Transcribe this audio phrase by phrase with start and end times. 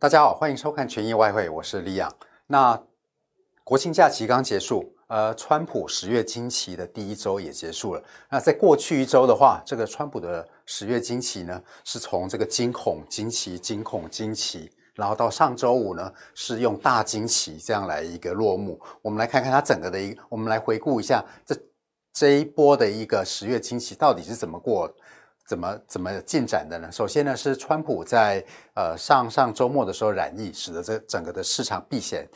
[0.00, 2.08] 大家好，欢迎收看群益外汇，我是李昂。
[2.46, 2.80] 那
[3.64, 8.02] 国庆假期刚结束，呃，川普十月惊奇的第一周也结束了。
[8.30, 18.80] 那在过去一周的话，这个川普的十月惊奇呢，是从这个惊恐、惊奇、惊恐、惊奇，然后到上周五呢，是用大惊奇这样来一个落幕。
[19.02, 21.56] 我们来看看它整个的一，我们来回顾一下这
[22.12, 24.88] 这一波的一个十月惊奇到底是怎么过。
[25.48, 26.92] 怎么怎么进展的呢？
[26.92, 28.44] 首先呢，是川普在
[28.74, 32.28] 呃上上周末的时候染疫，使得这整个的市场避险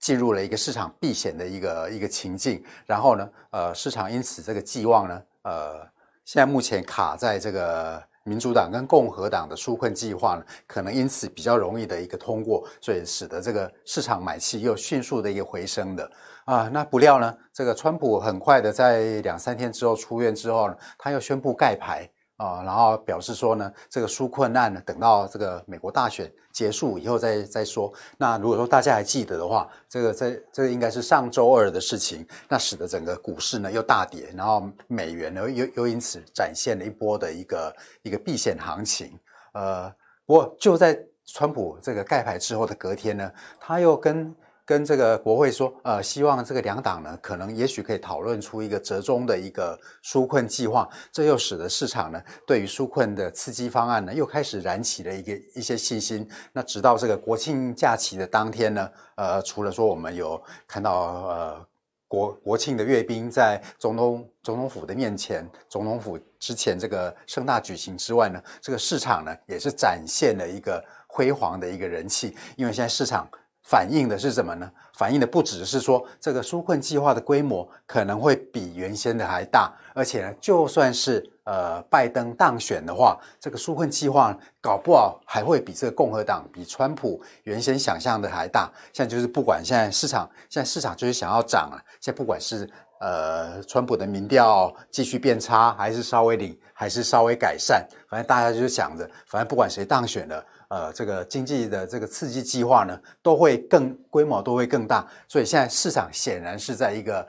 [0.00, 2.64] 进入了一个市场避险的一个一个情境。
[2.86, 5.80] 然后呢，呃，市场因此这个寄望呢，呃，
[6.24, 16.10] 现在目前卡在这个民主党跟共和党的纾困计划呢，可能因此比较容易的一个通过，所以使得这个市场买气又迅速的一个回升的
[16.46, 16.66] 啊。
[16.72, 22.10] 那不料呢，这个川普很快的在两三天之后出院之后呢，他又宣布盖牌。
[22.38, 27.92] 啊，然后表示说呢，这个纾困案呢，等到这个美国大选结束以后再再说。
[28.16, 39.18] 那如果说大家还记得的话，这个在这个应该是上周二的事情，那使得整个股市呢又大跌，然后美元呢又又因此展现了一波的一个一个避险行情。
[39.52, 39.92] 呃，
[40.24, 44.34] 不过就在川普这个盖牌之后的隔天呢，他又跟。
[44.68, 56.28] 跟这个国会说，呃，希望这个两党呢，可能也许可以讨论出一个折中的一个纾困计划，这又使得市场呢，对于纾困的刺激方案呢，又开始燃起了一个一些信心。
[56.52, 60.92] 那直到这个国庆假期的当天呢，呃，除了说我们有看到
[61.28, 61.66] 呃
[62.06, 73.26] 国国庆的阅兵在总统总统府的面前，总统府之前这个盛大举行之外呢，这个市场呢也是展现了一个辉煌的一个人气，因为现在市场。
[73.68, 74.70] 反映的是什么呢？
[74.94, 88.72] 反映的不只是说这个纾困计划的规模可能会比原先的还大，而且呢，就算是呃拜登当选的话，这个纾困计划搞不好还会比这个共和党、比川普原先想象的还大。
[88.90, 91.78] 现在就是不管现在市场，现在市场就是想要涨了。
[92.00, 92.66] 现在不管是
[93.00, 100.42] 呃川普的民调继续变差，还是稍微领，还是稍微改善，反正大家就是想着，反正不管谁当选了。
[100.68, 107.26] 呃，这个经济的这个刺激计划呢，都会更规模都会更大，所以现在市场显然是在一个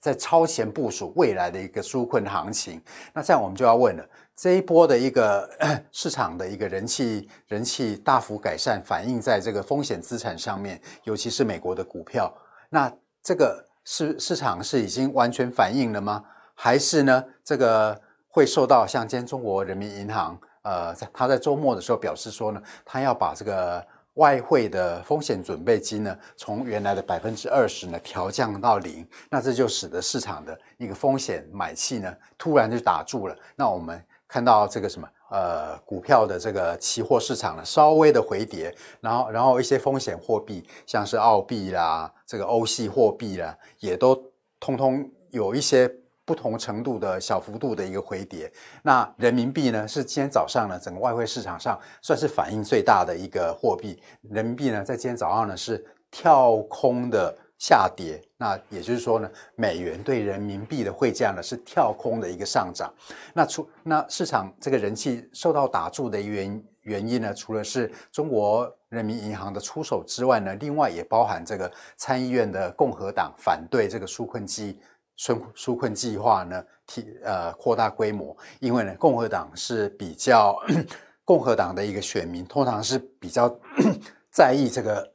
[0.00, 2.82] 在超前部署未来的一个纾困行情。
[3.14, 4.04] 那这样我们就要问了，
[4.34, 5.48] 这一波的一个
[5.92, 12.32] 市场的一个人气人气大幅改善，反映在这个风险资产上面，尤其是美国的股票。
[12.68, 12.92] 那
[13.22, 16.24] 这个市市场是已经完全反映了吗？
[16.54, 20.36] 还是呢，这个会受到像今天中国人民银行？
[20.62, 23.84] 呃，在他在周末的时候表示说呢，他要把这个
[24.14, 33.36] 外汇的风险准备金呢，从原来的百分之二十呢调降到零，那这就使得市场的一个风险买气呢突然就打住了。
[33.56, 44.14] 那我们看到这个什么呃股票的这个期货市场呢稍微的回跌，然后然后一些风险货币像是澳币啦，这个欧系货币啦，也都
[44.60, 45.90] 通通有一些。
[46.24, 48.50] 不同程度的小幅度的一个回跌，
[48.82, 54.00] 那人民币呢是今天早上呢整个外汇市场上算是反应最大的一个货币。
[54.30, 62.92] 人民币呢在今天早上呢是跳空的下跌，那也就是说呢美元对人民币的汇价呢是跳空的一个上涨。
[63.34, 74.80] 那除那市场这个人气受到打住的原原因呢，除了是中国人民银行的出手之外呢，另外也包含这个参议院的共和党反对这个纾困计。
[75.22, 80.56] 纾纾困计划呢，提呃扩大规模，因为呢，共和党是比较
[81.24, 83.48] 共和党的一个选民，通常是比较
[84.32, 85.12] 在意这个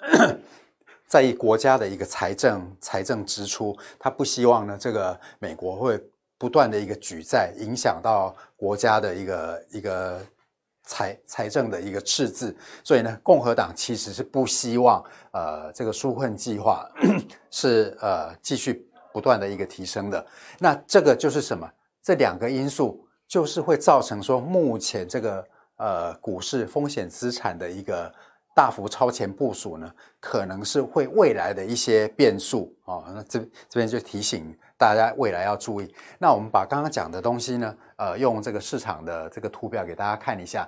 [1.06, 6.02] 在意国家的一个财政财政支出，他不希望呢这个美国会
[6.38, 10.22] 不断的一个举债，影响到国家的一个一个
[10.86, 16.90] 财财政的一个赤字，所以呢，共和党其实是不希望呃这个纾困计划
[17.52, 18.86] 是呃继续。
[19.14, 20.26] 不断的一个提升的，
[20.60, 21.70] 那这个就是什么？
[22.04, 25.46] 这两个因素就是会造成说，目前这个
[25.76, 28.10] 呃股市风险资产的一个
[28.56, 33.04] 大幅超前部署呢，可能是会未来的一些变数哦。
[33.14, 35.94] 那这这边就提醒大家未来要注意。
[36.18, 40.62] 那我们把刚刚讲的东西呢，呃，用这个市场的这个图表给大家看一下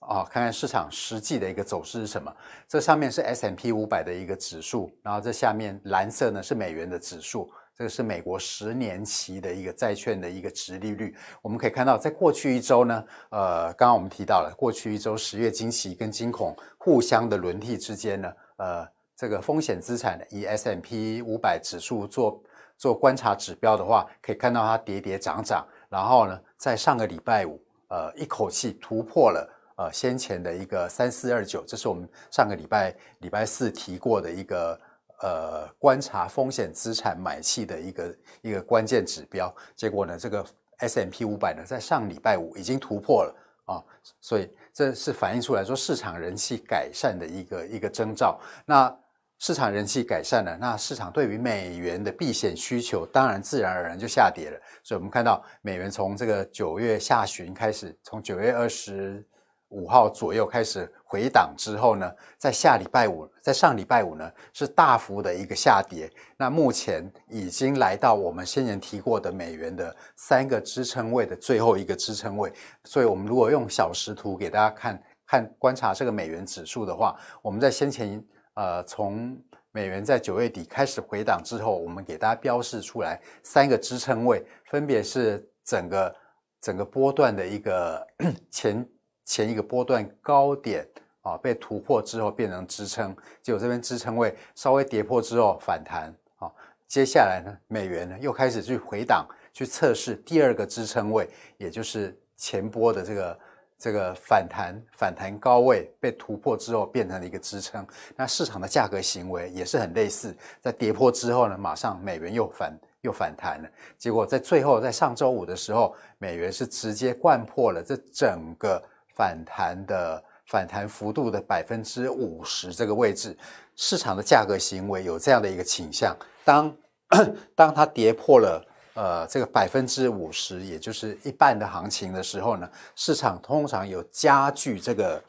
[0.00, 2.32] 啊，哦，看看市场实际的一个走势是什么。
[2.68, 7.50] 这上面是 S M P 五百的一个指数，然后这下面蓝色呢是美元的指数。
[7.76, 11.12] 这个是美国十年期的一个债券的一个殖利率，
[11.42, 22.40] 我们可以看到，在过去一周呢，呃，刚刚我们提到了过去一周十月惊奇跟惊恐互相的轮替之间呢，呃，这个风险资产以 S M P 五百指数做
[22.78, 34.80] 做观察指标的话，可以看到它跌跌涨涨，然后呢，在上个礼拜五，呃，一口气突破了呃先前的一个三四二九，这是我们上个礼拜礼拜四提过的一个
[35.24, 39.52] 呃观察风险资产买气的一个一个关键指标。
[39.74, 40.44] 结果呢，这个
[40.78, 43.34] S M P 五百呢，在上礼拜五已经突破了
[43.64, 43.82] 啊，
[44.20, 48.38] 所以这是反映出来说市场人气改善的一个一个征兆。
[48.66, 48.94] 那
[49.38, 54.58] 市场人气改善了，那市场对于美元的避险需求，当然自然而然就下跌了。
[54.82, 59.26] 所以，我们看到美元从这个九月下旬开始，从九月二十
[59.68, 66.10] 五号左右开始回档之后呢，在下礼拜五，在上礼拜五呢，是大幅的一个下跌。
[66.36, 72.52] 那目前已经来到我们先前提过的美元的三个支撑位的最后一个支撑位。
[72.84, 78.24] 所以，我们如果用小时图给大家看看观察这个美元指数的话，我们在先前。
[78.56, 79.36] 呃，从
[79.72, 86.14] 美元在九月底开始回档之后，我们给大家标示出来三个支撑位，分别是整个
[86.60, 88.06] 整个波段的一个
[88.52, 88.88] 前
[89.24, 90.86] 前一个波段高点
[91.22, 96.50] 啊被突破之后变成支撑，结果这边支撑位稍微跌破之后反弹啊，
[96.86, 101.28] 接下来呢，美元呢又开始去回档去测试第二个支撑位，
[101.58, 103.38] 也就是前波的这个。
[103.76, 107.84] 这个反弹反弹高位被突破之后，变成了一个支撑。
[108.16, 112.72] 那市场的价格行为也是很类似，在跌破之后呢，马上美元又反
[113.02, 113.68] 又反弹了。
[113.98, 118.82] 结果在最后，在上周五的时候，美元是直接掼破了这整个
[119.14, 123.36] 反弹的反弹幅度的百分之五十这个位置。
[123.76, 126.76] 市场的价格行为有这样的一个倾向，当
[127.54, 128.64] 当它跌破了。
[128.96, 135.20] 呃，这个百分之五十，也就是一半的行情的时候呢，市场通常有加剧这个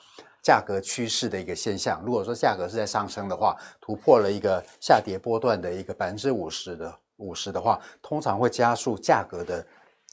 [0.43, 1.99] 价格趋势的一个现象。
[2.05, 9.67] 如果说价格是在上升的话，突破了一个下跌波段的一个百分之五十的五十的话，通常会加速价格的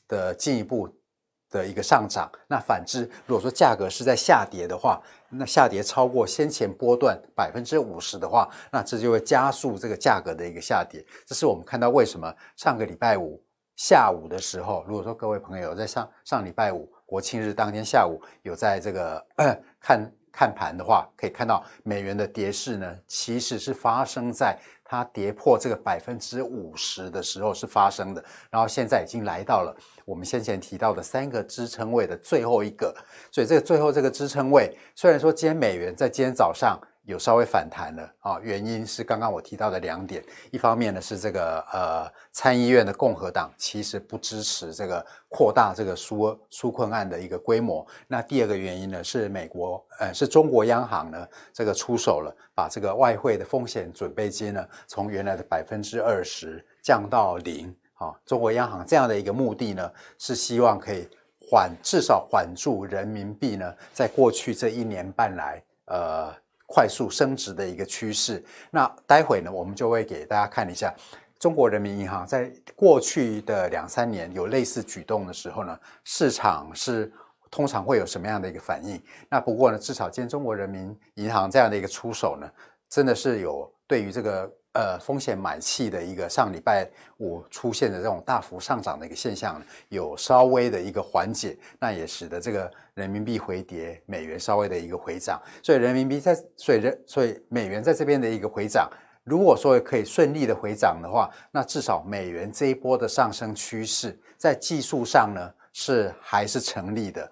[0.08, 0.88] 的进一步
[1.52, 2.28] 的一个上涨。
[2.49, 11.04] 那反之，如果说价格是在下跌的话，那下跌超过先前波段百分之五十的话，那这就会加速这个价格的一个下跌。
[11.25, 13.40] 这是我们看到为什么上个礼拜五
[13.76, 19.25] 下午的时候，如果说各位朋友在上上礼拜五国庆日当天下午有在这个
[19.81, 24.58] 看看盘的话，可以看到美元的跌势呢，其实是发生在
[24.92, 29.74] 它跌破这个百分之五十的时候是发生的，然后现在已经来到了
[30.04, 32.94] 我们先前提到的三个支撑位的最后一个，
[33.30, 54.64] 所以这个最后这个支撑位，虽然说今天美元在今天早上有稍微反弹了啊，原因是刚刚我提到的两点，一方面呢是这个呃参议院的共和党其实不支持这个扩大这个纾纾困案的一个规模，那第二个原因呢是美国呃是中国央行呢这个出手了，把这个外汇的风险准备金呢。
[54.87, 61.08] 从原来的百分之二十降到零，啊，中国央行这样的一个目的呢，是希望可以
[61.40, 66.32] 缓至少缓住人民币呢，在过去这一年半来，呃，
[66.72, 68.42] 快速升值的一个趋势。
[68.70, 70.94] 那待会呢，我们就会给大家看一下，
[71.38, 77.12] 中国人民银行在过去的两三年有类似举动的时候呢，市场是
[77.50, 78.98] 通常会有什么样的一个反应？
[79.28, 82.50] 那不过呢，至少今天中国人民银行这样的一个出手呢，
[82.88, 84.50] 真的是有对于这个。
[84.74, 86.88] 呃，风险买气的一个上礼拜
[87.19, 89.60] 五出现的这种大幅上涨的一个现象，
[89.91, 95.38] 有稍微的一个缓解，那也使得这个人民币回跌，美元稍微的一个回涨。
[95.62, 98.91] 所以人民币在，所以人，所以美元在这边的一个回涨，
[99.24, 107.31] 如果说可以顺利的回涨的话，那至少美元这一波的上升趋势，在技术上呢是还是成立的。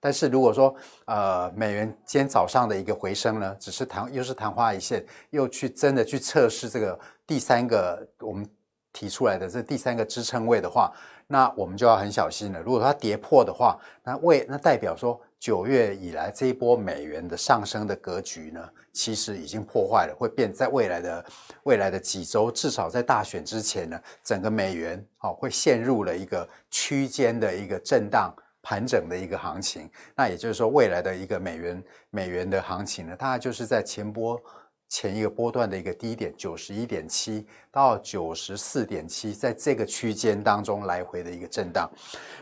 [0.00, 0.74] 但是如果说，
[1.06, 8.48] 呃，美元今天早上的一个回升呢，只是昙又是昙花一现，又去真的去测试这个第三个我们
[8.92, 10.92] 提出来的这第三个支撑位的话，
[11.26, 12.60] 那我们就要很小心了。
[12.60, 21.24] 如果它跌破的话，那为那代表说九月以来这一波美元的上升的格局呢，其实已经破坏了，会变在未来的
[21.64, 28.34] 未来的几周，至少在大选之前呢，整个美元哦会陷入了一个区间的一个震荡。
[28.68, 34.42] 盘整的一个行情，那也就是说，未来的一个美元美元的行情呢，大概就是在前波
[34.88, 41.88] 前一个波段的一个低点九十一点七到九十四点七，在这个区间当中来回的一个震荡。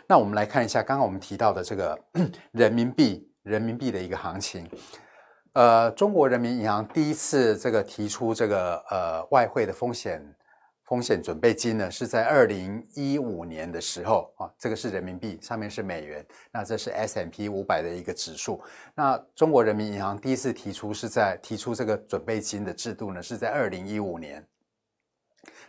[0.06, 1.98] 那我们来看一下刚刚我们提到的这个
[2.52, 4.66] 人民币人民币的一个行情。
[5.52, 10.24] 呃，中国人民银行第一次这个提出这个呃外汇的风险。
[10.84, 18.62] 风险准备金呢，是在二零一五年的时候啊，这个是人民币，上面是美元，那这是 S M P 五百的一个指数。
[18.94, 24.46] 那中国人民银行第一次提出是在提出这个准备金的制度呢，是在二零一五年。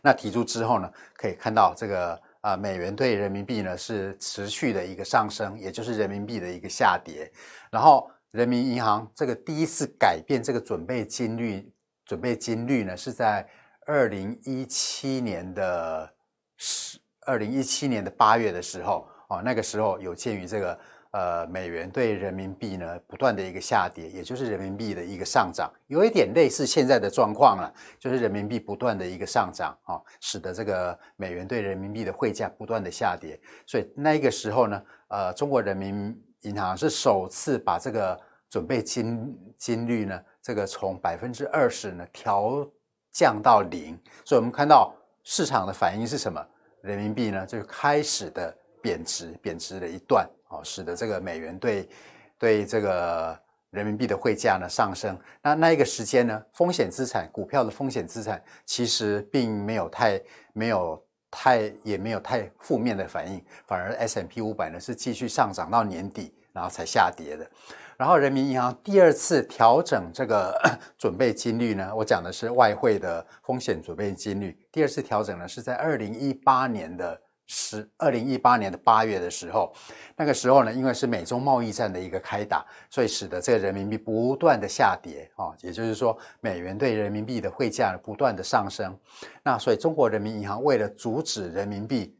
[0.02, 7.32] 那提出之后呢，可以看到这个啊，美元对人民币呢是持续的一个上升，也就是人民币的一个下跌。
[7.72, 11.72] 然后人民银行这个第一次改变这个准备金率，
[12.06, 13.48] 准备金率呢是在
[13.86, 16.12] 二零一七年的
[16.58, 20.78] 十，二零一七年的八月的时候，哦，那个时候有鉴于这个。
[21.12, 33.40] 呃，美元对人民币呢不断的一个下跌，也就是人民币的一个上涨，有一点类似现在的状况了，就是人民币不断的一个上涨哦，使得这个美元对人民币的汇价不断的下跌。
[33.66, 42.70] 所以那个时候呢，呃，中国人民银行是首次把这个准备金金率呢，这个从百分之二十呢调
[43.16, 43.98] 降到零。
[44.26, 44.94] 所以我们看到
[45.24, 46.46] 市场的反应是什么？
[46.82, 50.62] 人民币呢就开始的贬值，贬值了一段哦。
[50.64, 51.90] 使得这个美元对
[52.38, 55.18] 对这个人民币的汇价呢上升。
[55.42, 60.22] 那那一个时间呢，风险资产股票的风险资产其实并没有太
[60.54, 67.50] 没有太也没有太负面的反应，反而 S M P 五百呢是继续上涨到年底，然后才下跌的。
[67.98, 70.54] 然后人民银行第二次调整这个
[70.98, 74.58] 准备金率呢，我讲的是外汇的风险准备金率。
[74.72, 77.22] 第二次调整呢是在二零一八年的。
[77.48, 79.72] 十二零一八年的八月的时候，
[80.16, 88.98] 那个时候呢，因为是美中贸易战的一个开打，所以使得这个人民币不断的下跌啊，也就是说，美元对人民币的汇价不断的上升。
[89.44, 92.18] 那所以中国人民银行为了阻止人民币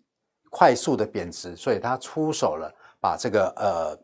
[0.52, 4.00] 快速的贬值，所以他出手了，把这个呃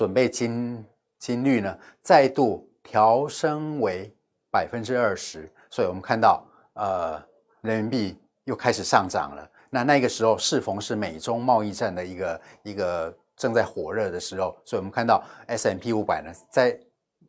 [0.00, 0.82] 准备金
[1.18, 4.10] 金率呢再度调升为
[4.50, 6.42] 百分之二十，所以我们看到
[6.72, 7.22] 呃
[7.60, 9.46] 人民币又开始上涨了。
[9.68, 16.80] 那那个时候适逢是美中贸易战的一个一个正在火热的时候，所以我们看到 S M P 五百呢，在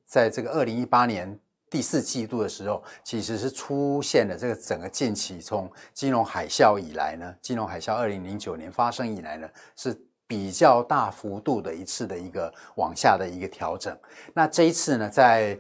[0.06, 1.38] 在这个二零一八年
[1.70, 9.94] 第四季度的时候，其实是出现了这个整个近期从金融海啸以来呢，金融海啸二零零九年发生以来呢，是
[10.32, 13.94] 比较大幅度的一次的一个往下的一个调整。
[14.34, 15.60] 那这一次呢，在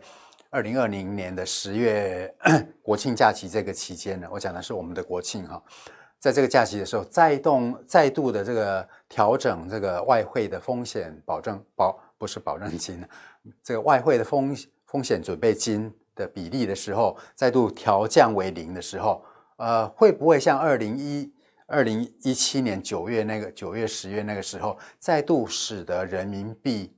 [0.49, 2.33] 二零二零年的十月
[2.81, 5.61] 国庆假期这个期间呢，我讲的是我们的国庆哈。
[6.19, 13.03] 在这个假期的时候，再动再度的这个调整这个外汇的风险保证保不是保证金，
[13.61, 19.21] 这个外汇的风风险准备金的比例的时候，再度调降为零的时候，
[19.57, 21.29] 呃，会不会像二零一
[21.71, 26.93] 二零一七年九月那个九月十月那个时候，再度使得人民币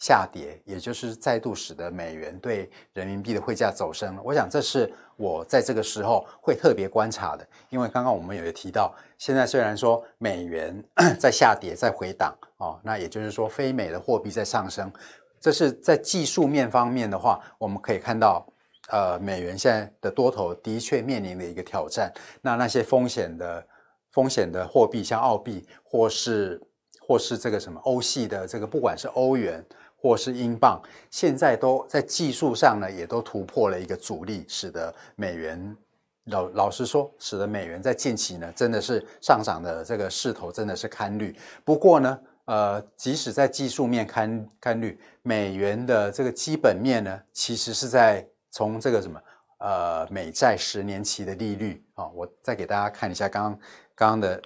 [0.00, 4.18] 下跌，也就是再度使得美元对人民币的汇价走升。
[4.24, 10.82] 我想这是我在这个时候会特别观察的，因为刚刚我们有提到，现在虽然说美元
[11.20, 14.92] 在下跌，在回档哦，那也就是说非美的货币在上升。
[15.40, 18.44] 这是在技术面方面的话，我们可以看到，
[18.90, 22.12] 呃，美元现在的多头的确面临的一个挑战。
[22.40, 23.64] 那那些风险的
[24.12, 26.60] 风险的货币，像澳币或是
[27.00, 29.64] 或是这个什么欧系的这个，不管是欧元。
[30.04, 35.76] 或是英镑，现在都在技术上呢，也都突破了一个阻力，使得美元
[36.24, 41.32] 老老实说，使得美元在近期呢，真的是上涨的这个势头真的是堪虑。
[41.64, 49.22] 不过呢，呃，即使在技术面堪堪虑，美元的这个基本面呢，其实是在从这个什么
[49.62, 53.60] 呃美债十年期的利率啊、哦，我再给大家看一下刚刚
[53.94, 54.42] 刚刚的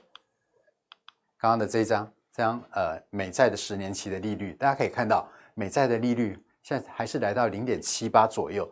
[1.39, 5.29] 刚刚的这张这张呃美债的十年期的利率，大家可以看到。
[5.59, 8.71] 美债的利率现在还是来到零点七八左右，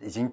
[0.00, 0.28] 已经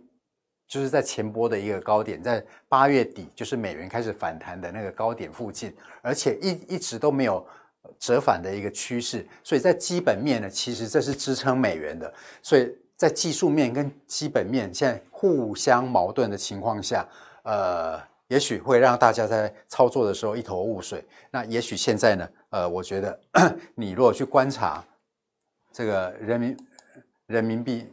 [0.68, 7.46] 就是在前波的一个高点，在八月底就是美元开始反弹的那个高点附近，而且一一直都没有
[8.00, 17.04] 折返的一个趋势，所以在基本面呢，其实这是支撑美元的，所以在技术面跟基本面现在互相矛盾的情况下，
[17.42, 21.04] 呃，也许会让大家在操作的时候一头雾水。
[21.32, 23.20] 那也许现在呢，呃，我觉得
[23.74, 24.84] 你如果去观察。
[25.74, 26.58] 这个人民
[27.26, 27.92] 人民币，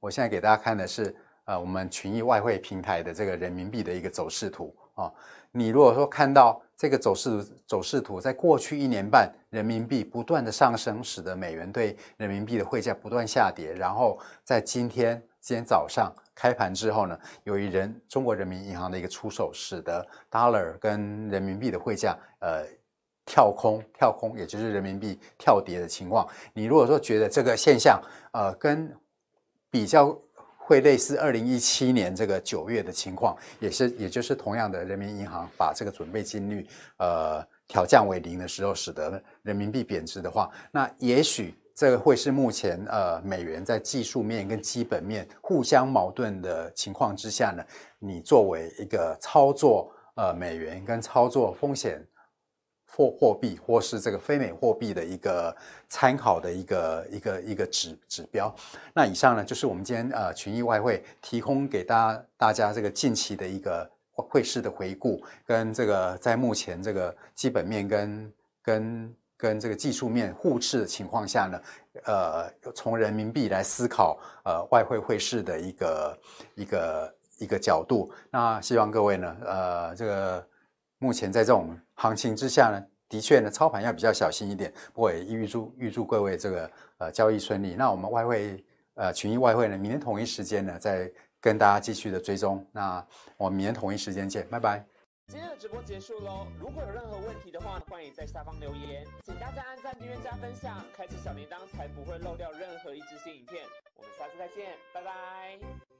[0.00, 5.12] 我现在给大家看的是呃，我们群益外汇平台的这个人民币的一个走势图啊。
[5.52, 13.72] 你如果说看到这个走势走势图，在过去一年半，人民币不断的上升，使得美元对人民币的汇价不断下跌。
[13.72, 22.64] 然后在今天今天早上开盘之后呢，由于人中国人民银行的一个出手，使得 dollar 跟人民币的汇价呃。
[23.28, 26.24] 跳空，跳空，也就是人民币跳跌的情况。
[26.54, 28.00] 你如果说觉得这个现象，
[28.32, 28.96] 呃，跟
[29.68, 30.16] 比较
[30.66, 47.64] 会类似二零一七年这个九月的情况，也是，也就是同样的，人民银行把这个准备金率，呃，调降为零的时候，使得人民币贬值的话，那也许这个会是目前呃美元在技术面跟基本面互相矛盾的情况之下呢，
[48.00, 52.04] 你作为一个操作呃美元跟操作风险。
[52.88, 55.54] 货货币或是这个非美货币的一个
[55.88, 58.54] 参考的一个一个一个指指标。
[58.94, 71.60] 那以上呢，就是我们今天呃群益外汇提供给大家大家这个近期的一个汇市的回顾，跟这个在目前这个基本面跟跟跟这个技术面互斥的情况下呢，
[72.04, 76.18] 呃，从人民币来思考呃外汇汇市的一个
[76.54, 78.10] 一个一个角度。
[78.30, 80.46] 那希望各位呢，呃，这个。
[80.98, 84.72] 目前在这种行情之下呢，的确呢，操盘要比较小心一点。
[84.92, 87.74] 不过也预祝预祝各位这个呃交易顺利。
[87.74, 91.10] 那我们外汇呃群益外汇呢，明天同一时间呢，再
[91.40, 92.66] 跟大家继续的追踪。
[92.72, 94.84] 那我们明天同一时间见，拜拜。
[95.28, 99.04] 今天的直播结束喽，如果有任何问题的话，欢迎在下方留言。
[99.24, 103.64] 请大家按赞、订阅、加分享，开启小铃铛，才不会漏掉任何一支新影片。
[103.96, 105.95] 我们下次再见，拜拜。